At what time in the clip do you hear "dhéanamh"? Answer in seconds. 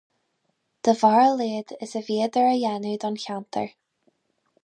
2.63-2.97